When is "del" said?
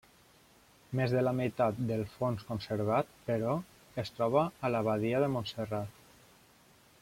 1.91-2.01